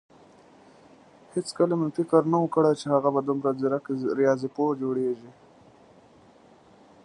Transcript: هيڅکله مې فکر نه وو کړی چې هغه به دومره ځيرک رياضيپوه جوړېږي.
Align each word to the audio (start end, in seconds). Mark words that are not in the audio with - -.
هيڅکله 1.33 1.75
مې 1.79 1.87
فکر 1.97 2.21
نه 2.31 2.37
وو 2.39 2.51
کړی 2.55 2.73
چې 2.79 2.85
هغه 2.93 3.09
به 3.13 3.21
دومره 3.27 3.51
ځيرک 3.59 3.85
رياضيپوه 4.19 4.77
جوړېږي. 4.81 5.31